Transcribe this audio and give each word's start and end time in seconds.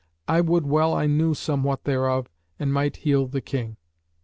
I 0.27 0.41
would 0.41 0.65
well 0.65 0.95
I 0.95 1.05
knew 1.05 1.35
somewhat 1.35 1.83
thereof 1.83 2.27
and 2.57 2.73
might 2.73 2.95
heal 2.97 3.27
the 3.27 3.39
King." 3.39 3.77